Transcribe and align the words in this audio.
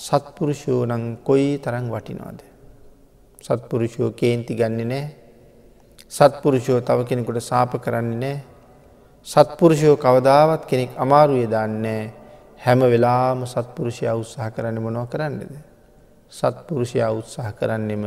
සත්පුරුෂයෝ 0.00 0.82
නං 0.86 1.04
කොයි 1.22 1.58
තරං 1.58 1.86
වටිනවාද. 1.88 2.40
සත්පුරුෂයෝ 3.40 4.10
කේන්ති 4.12 4.54
ගන්න 4.54 4.88
නෑ 4.88 5.04
සත්පුරුෂයෝ 6.08 6.80
තව 6.80 6.98
කෙනෙකුට 7.04 7.40
සාප 7.42 7.72
කරන්නේ 7.78 8.18
නෑ 8.18 8.36
සත්පුරුෂයෝ 9.26 9.96
කවදාවත් 9.96 10.62
කෙනෙක් 10.64 10.92
අමාරුය 10.96 11.44
දන්නේ 11.46 12.12
හැම 12.58 12.80
වෙලාම 12.82 13.44
සත්පුරුෂයා 13.46 14.14
උත්සාහ 14.14 14.48
කරන්න 14.50 14.78
මොනව 14.78 15.08
කරන්නද. 15.08 15.52
සත්පුරුෂයා 16.32 17.10
උත්සාහ 17.12 17.52
කරන්නෙම 17.52 18.04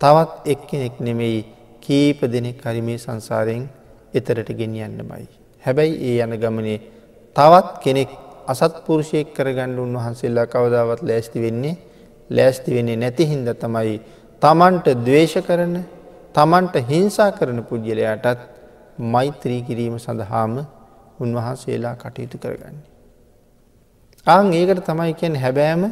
තවත් 0.00 0.32
එක්කෙනෙක් 0.46 1.00
නෙමෙයි 1.00 1.40
කීප 1.80 2.20
දෙනෙක් 2.24 2.62
හරි 2.62 2.82
මේ 2.82 2.98
සංසාරයෙන් 2.98 3.68
එතරට 4.14 4.50
ගෙනියන්න 4.52 4.98
බයි. 5.00 5.26
හැබැයි 5.62 5.94
ඒ 6.08 6.22
යන 6.22 6.34
ගමනේ 6.36 6.78
තවත් 7.36 7.68
කෙනෙක් 7.80 8.10
අසත්පුරුෂයෙක් 8.46 9.34
කරගණ්ඩ 9.34 9.78
උන්වහන්සේල්ලා 9.78 10.46
කවදාවත් 10.46 11.02
ලෑස්ති 11.02 11.38
වෙන්නේ 11.40 11.74
ලෑස්ති 12.30 12.74
වෙන්නේ 12.74 12.96
නැති 12.96 13.24
හින්ද 13.26 13.48
තමයි 13.56 13.96
තමන්ට 14.42 14.86
දවේශ 15.00 15.38
කරන 15.42 15.76
තමන්ට 16.34 16.76
හිංසා 16.84 17.30
කරන 17.32 17.60
පුද්ගලයාටත් 17.64 18.42
මෛත්‍රී 18.98 19.62
කිරීම 19.62 19.96
සඳහාම 19.98 20.54
උන්වහන්සේලා 21.20 21.96
කටයුතු 21.96 22.38
කරගන්නේ. 22.38 22.84
ආං 24.26 24.52
ඒකට 24.52 24.84
තමයි 24.84 25.14
කියැන 25.14 25.36
හැබෑම 25.36 25.82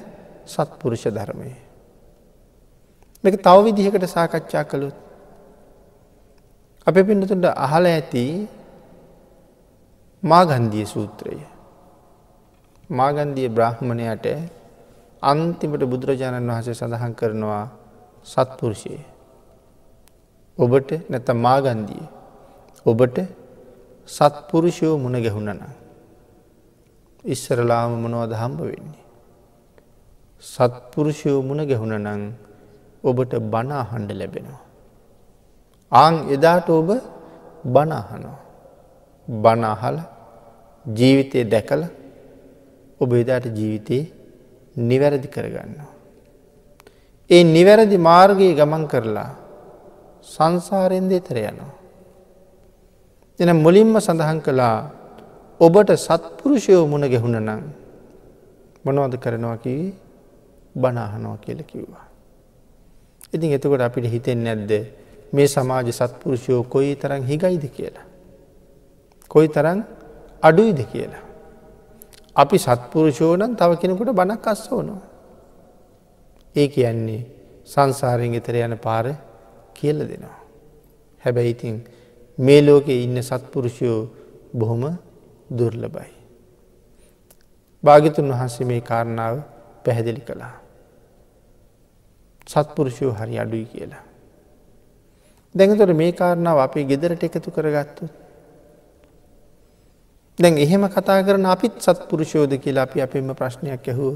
සත්පුරුෂ 0.47 1.05
ධර්මය. 1.09 1.51
මේක 3.25 3.37
තව 3.39 3.57
විදිහකට 3.65 4.07
සාකච්ඡා 4.07 4.65
කළුත්. 4.65 4.97
අප 6.87 6.95
පිඩතුට 6.97 7.45
අහල 7.57 7.85
ඇති 7.87 8.25
මාගන්දිය 10.23 10.87
සූත්‍රය. 10.87 11.54
මාගන්දිය 12.91 13.49
බ්‍රහ්මණයට 13.49 14.27
අන්තිමට 15.23 15.85
බුදුරජාණන් 15.85 16.51
වහසේ 16.51 16.75
සඳහන් 16.75 17.15
කරනවා 17.15 17.69
සත්පුරුෂය. 18.27 18.99
ඔබට 20.59 20.91
නැත 21.09 21.29
මාගන්දිය. 21.37 22.05
ඔබට 22.87 23.19
සත්පුරුෂයෝ 24.09 24.99
මුණ 24.99 25.17
ගැහුණන. 25.17 25.63
ඉස්සරලාම 27.25 27.93
මොනවද 28.03 28.33
හම්බ 28.33 28.61
වෙන්නේ. 28.61 29.05
සත්පුරුෂයෝ 30.43 31.41
මුණ 31.43 31.65
ගැහුණ 31.65 31.97
නං 31.97 32.23
ඔබට 33.05 33.33
බනා 33.53 33.83
හඬ 33.83 34.13
ලැබෙනවා. 34.13 34.63
ආං 35.93 36.15
එදාට 36.29 36.69
ඔබ 36.71 36.89
බනාහනෝ. 37.65 38.39
බනාහල 39.29 39.97
ජීවිතය 40.87 41.45
දැකල 41.45 41.83
ඔබ 43.05 43.13
එදාට 43.15 43.47
ජීවිතයේ 43.51 44.05
නිවැරදි 44.77 45.29
කරගන්නවා. 45.29 45.91
ඒ 47.31 47.43
නිවැරදි 47.47 47.97
මාර්ගයේ 48.01 48.55
ගමන් 48.55 48.85
කරලා 48.87 49.31
සංසාරෙන් 50.27 51.09
දෙතර 51.09 51.39
යනවා. 51.43 51.73
එන 53.41 53.51
මුලින්ම 53.57 53.97
සඳහන් 53.99 54.39
කළා 54.41 54.77
ඔබට 55.61 55.91
සත්පුරුෂයෝ 55.99 56.87
මුණ 56.87 57.07
ගැහුණ 57.07 57.39
නං 57.41 57.63
මොනවද 58.85 59.15
කරනවා 59.19 59.57
කිවී 59.57 59.91
බනාහනවා 60.75 61.37
කියල 61.39 61.61
කිව්වා. 61.65 62.07
ඉතින් 63.33 63.57
එතකොට 63.57 63.81
අපිට 63.81 64.07
හිතෙන් 64.07 64.45
නැද්ද 64.45 64.73
මේ 65.33 65.49
සමාජ 65.49 65.91
සත්පුරුෂයෝ 65.91 66.63
කොයි 66.65 66.95
තරං 66.97 67.23
හිගයිද 67.25 67.65
කියලා. 67.71 68.07
කොයි 69.31 69.49
තරං 69.49 69.79
අඩුයිද 70.43 70.81
කියලා. 70.93 71.24
අපි 72.37 72.57
සත්පුරුෂෝනන් 72.59 73.57
තව 73.57 73.71
කෙනෙකුට 73.81 74.11
බණක් 74.11 74.47
අස්ස 74.47 74.73
ඕනවා. 74.73 75.03
ඒ 76.57 76.69
කියන්නේ 76.69 77.27
සංසාරයෙන් 77.65 78.33
ගෙතර 78.33 78.57
යන 78.57 78.77
පාර 78.79 79.07
කියල 79.75 79.99
දෙනවා. 80.01 80.39
හැබැයි 81.23 81.51
ඉතින් 81.51 81.77
මේ 82.39 82.61
ලෝකෙ 82.63 82.95
ඉන්න 82.97 83.23
සත්පුරුෂයෝ 83.23 84.01
බොහොම 84.55 84.83
දුර්ලබයි. 85.51 86.11
භාගිතුන් 87.85 88.29
වහන්සේ 88.31 88.67
මේ 88.67 88.81
කාරණාව 88.81 89.37
පැහැදිලි 89.85 90.21
කළා. 90.21 90.55
සත්පුරුෂයෝ 92.47 93.13
හරි 93.13 93.39
අඩුයි 93.39 93.65
කියලා. 93.65 94.05
දැඟතොට 95.55 95.97
මේ 95.97 96.13
කාරණාව 96.13 96.59
අපේ 96.59 96.85
ගෙදරට 96.85 97.23
එකතු 97.23 97.51
කරගත්තු. 97.51 98.05
දැන් 100.39 100.59
එහෙම 100.59 100.85
කතා 100.89 101.23
කරන 101.23 101.47
අපිත් 101.47 101.75
සත්පුරුෂෝද 101.79 102.53
කියලා 102.59 102.87
අපි 102.89 103.01
අපෙම 103.01 103.29
ප්‍රශ්නයක් 103.35 103.87
ඇහුව 103.89 104.15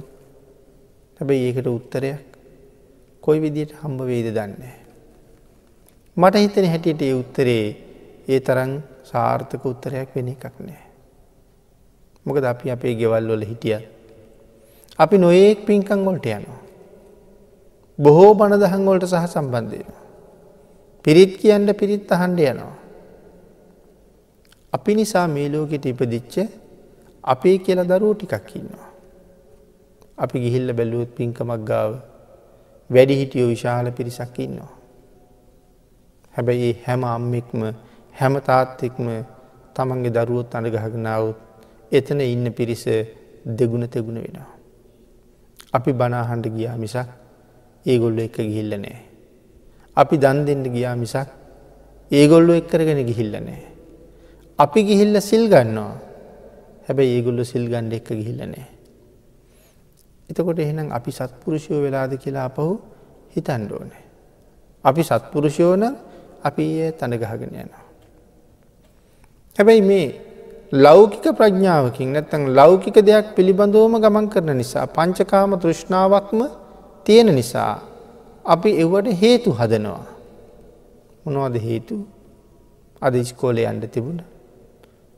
හැබැයි 1.20 1.44
ඒකට 1.48 1.68
උත්තරයක් 1.68 2.24
කොයි 3.22 3.40
විදියට 3.40 3.72
හම්බ 3.80 4.00
වේද 4.02 4.28
දන්නේ. 4.34 4.74
මට 6.16 6.34
හිතන 6.36 6.66
හැටියට 6.66 7.02
ඒ 7.02 7.14
උත්තරේ 7.14 7.64
ඒ 8.28 8.40
තරන් 8.40 8.72
සාර්ථක 9.04 9.64
උත්තරයක් 9.64 10.10
වෙන 10.16 10.28
එකක් 10.28 10.58
නෑ. 10.58 10.82
මොකද 12.26 12.44
අපි 12.44 12.70
අපේ 12.70 12.94
ගෙවල් 12.94 13.30
වල 13.30 13.44
හිටිය. 13.44 13.78
අපි 14.98 15.16
නොඒක් 15.18 15.64
පින්කං 15.66 16.04
ගොල්ට 16.04 16.26
යනවා. 16.26 16.60
බොහෝ 17.98 18.34
බණ 18.34 18.58
දහංගොලට 18.58 19.06
සහ 19.06 19.26
සම්බන්ධයන. 19.28 19.88
පිරිත් 21.04 21.38
කියන්ට 21.40 21.78
පිරිත් 21.78 22.10
අහන්ඩ 22.10 22.40
යනවා. 22.42 22.74
අපි 24.72 24.94
නිසා 24.94 25.26
මේ 25.28 25.48
ලෝකෙට 25.48 25.86
ඉපදිච්ච 25.86 26.34
අපේ 27.24 27.56
කියල 27.58 27.80
දරුව 27.84 28.12
ටිකක් 28.16 28.48
ඉන්නවා. 28.56 28.88
අපි 30.18 30.36
ගිහිල්ල 30.40 30.72
බැලුවත් 30.72 31.10
පින්කමක් 31.16 31.62
ගාව 31.64 31.92
වැඩි 32.90 33.18
හිටියෝ 33.20 33.48
විශාල 33.48 33.86
පිරිසක් 33.92 34.38
ඉන්නවා. 34.38 34.72
හැබැයි 36.34 36.70
හැම 36.86 37.04
අම්මෙක්ම 37.04 37.60
හැම 38.14 38.34
තාත්තෙක්ම 38.40 39.06
තමන්ගේ 39.74 40.14
දරුවොත් 40.16 40.54
අඩ 40.54 40.68
ගහගනාවත් 40.74 41.38
එතන 41.92 42.20
ඉන්න 42.20 42.52
පිරිස 42.52 42.84
දෙගුණ 43.58 43.88
තෙගුණ 43.88 44.20
වෙනවා. 44.24 44.50
අපි 45.72 45.92
බනාහන්ඩ 45.92 46.46
ගියා 46.56 46.76
මිසක් 46.76 47.08
ඒගොල්ලො 47.86 48.20
එක 48.22 48.36
ගිහිල්ල 48.38 48.72
නෑ. 48.76 49.00
අපි 49.96 50.14
දන් 50.18 50.38
දෙන්න 50.44 50.64
ගියා 50.74 50.94
මිසක් 50.96 51.28
ඒගොල්ලො 52.10 52.52
එක්කරගෙන 52.60 53.02
ගිහිල්ල 53.06 53.34
නෑ. 53.40 53.78
අපි 54.58 54.80
ගිහිල්ල 54.82 55.14
සිල් 55.20 55.46
ගන්නවා 55.46 55.94
හැබැයි 56.86 57.16
ඒගොල්ලො 57.16 57.44
සිල් 57.44 57.64
ගණ්ඩ 57.70 57.94
එක්ක 57.94 58.08
ගිහිල්ල 58.10 58.41
නෑ. 58.44 58.66
එතකොට 60.28 60.58
එහෙනම් 60.58 60.88
අපි 60.92 61.10
සත්පුරුෂයෝ 61.12 61.80
වෙලාද 61.84 62.12
කියලා 62.16 62.46
අපහු 62.50 62.80
හිතන්ඩෝනෑ. 63.34 64.04
අපි 64.84 65.02
සත්පුරුෂයෝන 65.02 65.84
අපි 66.42 66.64
ඒ 66.78 66.91
තනගහගෙන 66.92 67.52
යනවා. 67.54 67.84
හැබැයි 69.58 69.82
මේ 69.82 70.06
ලෞකික 70.72 71.26
ප්‍රඥාවකින් 71.32 72.12
නැත්තං 72.12 72.48
ලෞකික 72.54 72.97
දෙයක් 73.00 73.26
පිළිබඳවම 73.36 73.94
ගමන් 73.98 74.26
කරන 74.28 74.50
නිසා 74.56 74.86
පංචකාම 74.88 75.58
තෘෂ්ණාවක්ම 75.58 76.41
තියෙන 77.06 77.30
නිසා 77.34 77.74
අපි 78.44 78.70
එවට 78.82 79.12
හේතු 79.22 79.52
හදනවා. 79.52 80.04
මොනවද 81.24 81.56
හේතු 81.60 81.97
අද 83.02 83.14
ඉස්කෝලය 83.14 83.62
අන්ඩ 83.66 83.84
තිබුණ. 83.86 84.20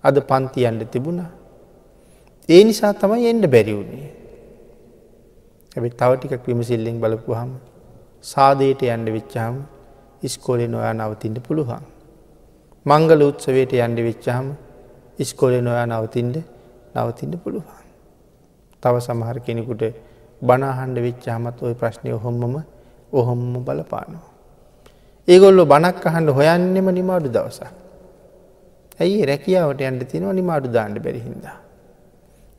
අද 0.05 0.17
පන්ති 0.21 0.67
අන්ඩ 0.67 0.83
තිබුණ. 0.93 1.21
ඒ 2.49 2.63
නිසා 2.65 2.93
තමයි 2.93 3.27
එන්ඩ 3.27 3.45
බැරිවුණේ. 3.47 4.09
ඇබි 5.77 5.91
තව 5.91 6.11
ටිකක් 6.17 6.47
විමසිල්ලෙන් 6.47 6.97
බලපුහම 7.01 7.51
සාදයට 8.23 8.83
යන්ඩ 8.83 9.09
වෙච්චාම 9.17 9.55
ඉස්කෝලෙ 10.23 10.67
නොයා 10.69 10.95
නවතින්ට 10.95 11.39
පුළුවන්. 11.47 11.85
මංගල 12.87 13.21
උත්සවයට 13.23 13.73
යන්ඩ 13.77 13.99
වෙච්චාම 14.01 14.47
ඉස්කොලෙ 15.19 15.61
නොයා 15.61 15.87
නවතින්ට 15.87 16.37
නවතින්ට 16.95 17.37
පුළුවන්. 17.45 17.79
තව 18.83 18.95
සමහර 19.01 19.39
කෙනෙකුට 19.41 19.83
බනාහන්ඩ 20.43 20.99
වෙච්ච 20.99 21.25
හමත් 21.29 21.57
ඔය 21.63 21.75
ප්‍රශ්නය 21.75 22.11
හොම්මම 22.17 22.55
ඔහොම්ම 23.13 23.53
බලපානවා. 23.67 24.29
ඒගොල්ලො 25.29 25.63
බනක් 25.67 26.05
අහන්ඩ 26.07 26.31
හොයන්නෙම 26.31 26.89
නිමාඩු 26.91 27.29
දවස. 27.29 27.61
ඇයි 29.01 29.27
රැකියාවට 29.31 29.83
යන්ට 29.89 30.05
තිනවා 30.13 30.37
නිමාඩු 30.41 30.69
දාණ්ඩ 30.77 31.03
බැරිහින්ද. 31.07 31.45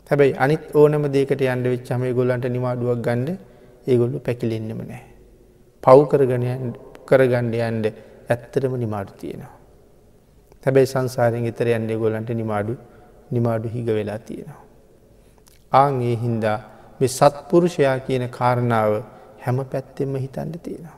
හැබැයි 0.09 0.33
අනිත් 0.43 0.63
ඕනම 0.75 1.03
දේකට 1.15 1.41
යන්ඩ 1.53 1.67
වෙච්චම 1.73 2.03
ගොල්ලන්ට 2.19 2.45
නිමාඩුවක් 2.57 3.01
ගණ්ඩ 3.07 3.29
ඒගොල්ලු 3.87 4.19
පැකිලෙන්න්නම 4.27 4.81
නෑ. 4.91 5.03
පව් 5.83 5.99
කරගන 6.11 6.45
කරගණ්ඩ 7.09 7.55
යන්ඩ 7.69 7.85
ඇත්තටම 8.31 8.73
නිමාඩු 8.85 9.13
තියෙනවා. 9.21 9.53
හැබැයි 10.63 10.91
සංසාරෙන් 10.93 11.47
එතර 11.51 11.69
යන්නේ 11.77 11.97
ගොලන්ට 12.03 12.31
නිමාඩු 12.41 12.73
නිමාඩු 13.31 13.67
හිග 13.75 13.87
වෙලා 13.97 14.19
තියෙනවා. 14.27 14.61
ආං 15.73 16.01
ඒ 16.09 16.15
හින්දා 16.23 16.57
මේ 16.99 17.11
සත්පුරුෂයා 17.17 17.97
කියන 18.07 18.25
කාරණාව 18.37 18.93
හැම 19.43 19.59
පැත්තෙම 19.71 20.15
හිතන්ඩ 20.25 20.55
තියෙනවා. 20.65 20.97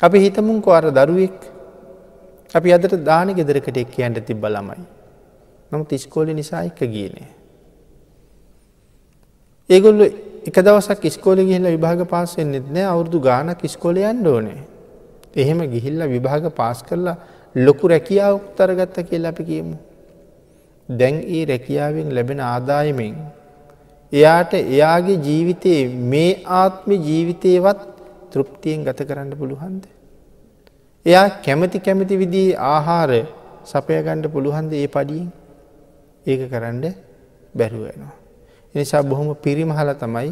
අපි 0.00 0.18
හිතමුන්කො 0.24 0.70
අර 0.78 0.86
දරුවෙක් 0.98 1.38
අපි 2.54 2.72
අදට 2.72 2.96
දාන 3.04 3.34
ගෙදරකට 3.34 3.76
එක් 3.76 3.90
කියන්ට 3.90 4.26
තිබ්බ 4.26 4.44
ළමයි. 4.46 4.82
නමුත් 5.70 5.92
ඉස්කෝල 5.92 6.28
නිසා 6.34 6.64
එක 6.64 6.80
ගියනේ. 6.94 7.28
ඒගොල්ල 9.70 10.02
එක 10.48 10.56
දවසක් 10.58 11.10
ස්කෝල 11.16 11.38
ගිහිල්ල 11.38 11.66
විභාග 11.66 12.02
පාස් 12.08 12.36
වෙන්නෙත් 12.36 12.66
නෑ 12.68 12.86
අවුරදු 12.92 13.20
ගානක් 13.20 13.62
ස්කෝල 13.68 13.96
යන්න 13.98 14.26
ඕනේ. 14.26 14.60
එහෙම 15.34 15.60
ගිහිල්ල 15.74 16.02
විභාග 16.08 16.50
පාස් 16.54 16.82
කරලා 16.82 17.16
ලොකු 17.56 17.88
රැකියාව 17.88 18.34
උත්තරගත්ත 18.40 18.98
කියලා 19.08 19.32
අපි 19.34 19.44
කියමු. 19.44 19.76
දැන් 20.88 21.22
ඒ 21.36 21.44
රැකියාවෙන් 21.46 22.14
ලැබෙන 22.16 22.40
ආදායමෙන් 22.40 23.16
එයාට 24.12 24.52
එයාගේ 24.54 25.18
ජීවිතයේ 25.28 25.82
මේ 26.12 26.30
ආත්ම 26.60 26.90
ජීවිතයවත් 27.08 27.80
තෘප්තියෙන් 28.32 28.84
ගත 28.84 29.08
කරන්න 29.08 29.32
පුළුහන්ද. 29.38 29.84
එයා 31.06 31.28
කැමති 31.44 31.78
කැමති 31.80 32.16
විදිී 32.16 32.50
ආහාර 32.66 33.12
සපයගණ්ඩ 33.64 34.26
පුළුහන්ද 34.26 34.72
ඒ 34.72 34.86
පඩියෙන් 34.86 35.28
ඒක 36.26 36.42
කරන්න 36.50 36.84
බැරුවනවා. 37.54 38.14
එනිසා 38.74 39.02
බොහොම 39.02 39.30
පිරිමහල 39.36 39.90
තමයි 39.94 40.30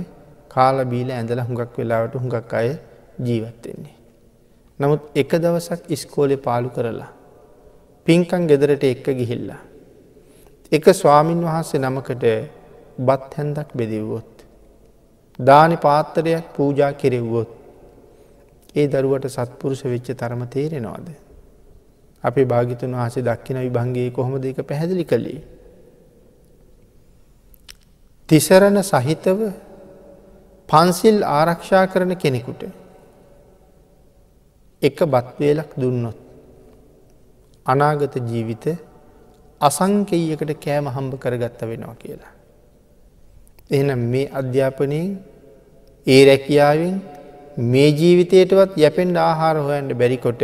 කාල 0.49 0.84
බීල 0.84 1.11
ඇඳල 1.11 1.40
හුඟක් 1.40 1.75
වෙලාවට 1.78 2.14
හුඟක් 2.14 2.55
අය 2.55 2.69
ජීවත්වෙන්නේ. 3.26 3.96
නමුත් 4.81 5.02
එක 5.14 5.32
දවසක් 5.37 5.81
ඉස්කෝලෙ 5.88 6.37
පාලු 6.37 6.70
කරලා. 6.70 7.11
පින්කං 8.06 8.43
ගෙදරට 8.46 8.84
එක්ක 8.84 9.06
ගිහිල්ලා. 9.19 9.61
එක 10.72 10.84
ස්වාමීන් 10.94 11.43
වහන්සේ 11.46 11.81
නමකට 11.81 12.25
බත් 12.99 13.31
හැන්දක් 13.37 13.70
බෙදව්වොත්. 13.75 14.32
දානි 15.38 15.76
පාත්තරයක් 15.76 16.46
පූජා 16.56 16.93
කෙරෙව්වොත්. 16.93 17.59
ඒ 18.75 18.87
දරුවට 18.88 19.26
සත්පුරුෂ 19.28 19.82
වෙච්ච 19.84 20.08
තරම 20.12 20.43
තේරෙනවාද. 20.46 21.08
අපේ 22.25 22.46
භාගිතුන් 22.46 22.93
වහසේ 22.94 23.22
දක්කින 23.22 23.58
විභංගේ 23.58 24.11
කොහොමද 24.11 24.44
එක 24.44 24.58
පැහැදිලි 24.62 25.05
කළේ. 25.05 25.40
තිසරණ 28.28 28.78
සහිතව 28.82 29.38
පන්සිල් 30.69 31.19
ආරක්ෂා 31.31 31.84
කරන 31.87 32.12
කෙනෙකුට 32.17 32.62
එක 34.82 34.99
බත්වේලක් 35.05 35.70
දුන්නොත් 35.76 36.19
අනාගත 37.67 38.14
ජීවිත 38.25 38.64
අසංකෙයකට 39.61 40.52
කෑම 40.56 40.87
හම්බ 40.87 41.12
කරගත්ත 41.19 41.61
වෙනවා 41.62 41.96
කියලා. 41.96 42.32
එහනම් 43.70 44.02
මේ 44.06 44.31
අධ්‍යාපනයෙන් 44.32 45.08
ඒ 46.06 46.22
රැකියාවෙන් 46.25 46.94
මේ 47.56 47.91
ජීවිතයටවත් 47.91 48.76
යැපෙන්ඩ 48.76 49.17
ආහාර 49.19 49.56
හොයන්ට 49.58 49.93
බැරිකොට 49.93 50.43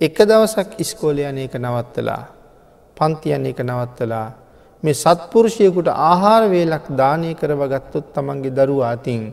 එක 0.00 0.16
දවසක් 0.20 0.78
ඉස්කෝලයන 0.78 1.38
එක 1.38 1.54
නවත්තලා 1.54 2.22
පන්තියන 2.96 3.46
එක 3.46 3.58
නවත්තලා 3.60 4.26
මේ 4.82 4.94
සත්පුරුෂයකුට 4.94 5.88
ආහාර 5.88 6.48
වේලක් 6.48 6.86
දානය 6.92 7.34
කරව 7.34 7.62
ගත්තොත් 7.66 8.12
තමන්ගේ 8.14 8.50
දරු 8.50 8.78
අතින් 8.84 9.32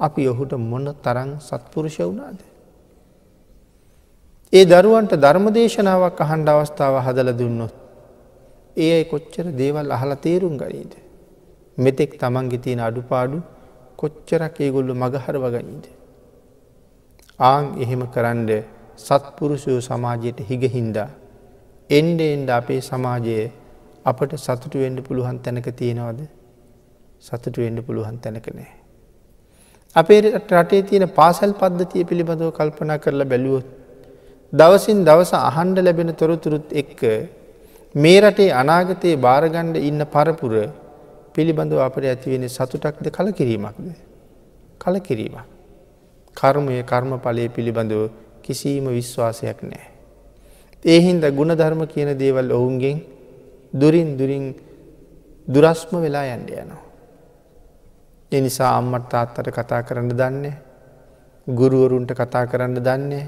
අපි 0.00 0.28
ඔහුට 0.28 0.52
මොන්න 0.60 0.94
තරං 0.96 1.30
සත්පුරුෂ 1.40 1.98
වුණාද. 2.00 2.38
ඒ 4.52 4.64
දරුවන්ට 4.64 5.12
ධර්මදේශනාවක් 5.16 6.20
අහන්ඩ 6.20 6.48
අවස්ථාව 6.48 6.96
හදල 7.06 7.30
දුන්නොත් 7.32 7.74
ඒ 8.76 9.04
කොච්චර 9.04 9.46
දේවල් 9.52 9.90
අහල 9.90 10.10
තේරුම් 10.16 10.54
ගනීද. 10.56 10.92
මෙතෙක් 11.78 12.18
තමන්ගේ 12.18 12.58
තියෙන 12.58 12.80
අඩුපාඩු 12.80 13.38
කොච්චරක් 13.96 14.56
ඒගොල්ලු 14.60 14.92
මගහර 14.94 15.36
වගනීද. 15.38 15.86
ආං 17.38 17.64
එහෙම 17.84 18.02
කරන්ඩ 18.06 18.50
සත්පුරුෂයෝ 18.98 19.80
සමාජයට 19.80 20.38
හිගහින්දා 20.50 21.08
එන්ඩ 21.90 22.20
එන්ඩ 22.20 22.50
අපේ 22.50 22.80
සමාජයේ 22.80 23.44
අපට 24.04 24.32
සතුටු 24.36 24.78
වෙන්ඩ 24.78 25.00
පුළුවන් 25.06 25.38
තැනක 25.38 25.68
තියෙනවද 25.80 26.20
සතුටු 27.20 27.58
වෙන්ඩ 27.60 27.80
පුළුවන් 27.86 28.16
තැනක 28.18 28.46
නෑ. 28.56 28.70
අපේ 29.96 30.20
රටේ 30.52 30.82
තියෙන 30.82 31.04
පාසල් 31.18 31.52
පද්ධතිය 31.52 32.04
පිළිබඳව 32.04 32.50
කල්පනා 32.58 32.98
කරලා 32.98 33.28
බැලුවොත්. 33.32 33.66
දවසින් 34.52 35.04
දවස 35.04 35.32
අහන්ඩ 35.40 35.78
ලැබෙන 35.78 36.12
තොරතුරුත් 36.14 36.72
එක්ක 36.72 37.02
මේ 37.94 38.18
රටේ 38.20 38.48
අනාගතයේ 38.52 39.20
භාරගණ්ඩ 39.26 39.76
ඉන්න 39.90 40.00
පරපුර 40.06 40.54
පිළිබඳව 41.34 41.84
අපට 41.88 42.08
ඇතිවෙන 42.12 42.48
සතුටක්ද 42.48 43.06
කල 43.10 43.30
කිරීමක්ද. 43.32 43.86
කල 44.80 44.98
කිරීම. 45.00 45.36
කර්මය 46.36 46.82
කර්ම 46.82 47.12
පලය 47.18 47.48
පිළිබඳව 47.48 48.02
කිසිීම 48.44 48.86
විශ්වාසයක් 48.90 49.60
නෑ. 49.62 49.86
ඒහින්ද 50.84 51.24
ගුණධර්ම 51.38 51.82
කියන 51.86 52.10
දේවල් 52.14 52.50
ඔවුන්ගෙන් 52.52 52.98
දුරින් 53.72 54.10
දුරින් 54.18 54.44
දුරස්ම 55.48 55.94
වෙලා 55.96 56.26
යන්ඩ 56.34 56.50
යනවා. 56.52 56.82
එනිසා 58.32 58.70
අම්මට 58.78 59.08
තාත්තට 59.08 59.50
කතා 59.50 59.82
කරන්න 59.82 60.10
දන්නේ. 60.12 60.54
ගුරුවරුන්ට 61.46 62.10
කතා 62.12 62.46
කරන්න 62.46 62.78
දන්නේ. 62.78 63.26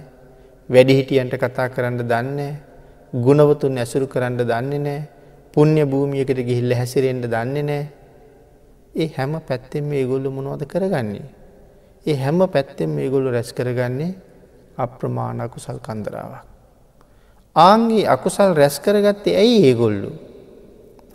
වැඩිහිටියන්ට 0.68 1.34
කතා 1.36 1.68
කරන්න 1.68 1.98
දන්නේ. 2.04 2.52
ගුණවතුන් 3.16 3.78
ඇසුරු 3.78 4.06
කරන්න 4.06 4.38
දන්නේ 4.40 4.78
නෑ. 4.80 5.00
පුුණ්‍ය 5.54 5.82
භූමියකට 5.84 6.40
ගිහිල්ල 6.40 6.74
හැසිරෙන්ට 6.74 7.26
දන්නේ 7.26 7.62
නෑ. 7.62 7.84
ඒ 8.94 9.08
හැම 9.16 9.40
පැත්තෙම 9.40 9.84
මේ 9.84 10.04
ගොල්ලු 10.04 10.30
මොනවද 10.30 10.62
කරගන්නේ. 10.66 11.26
ඒ 12.06 12.16
හැම 12.16 12.38
පැත්තෙම 12.48 12.90
මේ 12.90 13.10
ගොල්ලු 13.10 13.30
රැස් 13.30 13.52
කරගන්නේ 13.52 14.14
අප්‍රමාණ 14.76 15.40
අකුසල් 15.40 15.78
කන්දරාවක්. 15.78 16.44
ආංගේ 17.56 18.06
අකුසල් 18.06 18.54
රැස් 18.54 18.80
කරගත්තේ 18.80 19.36
ඇයි 19.36 19.58
ඒගොල්ලු. 19.66 20.10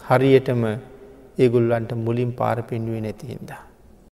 හරියටම 0.08 0.64
ඒගොල්ලන්ට 1.38 1.92
මුලින් 1.96 2.32
පාර 2.34 2.64
පෙන්ුවේ 2.64 3.02
නැතිහින්දා. 3.02 3.73